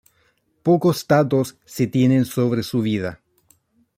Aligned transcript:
Pocos 0.63 1.07
datos 1.07 1.57
se 1.63 1.85
tienen 1.85 2.25
sobre 2.25 2.63
su 2.63 2.81
vida. 2.81 3.21